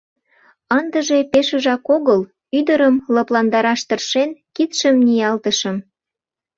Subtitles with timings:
[0.77, 2.21] —Ындыже пешыжак огыл...—
[2.59, 5.77] ӱдырым лыпландараш тыршен, кидшым ниялтышым.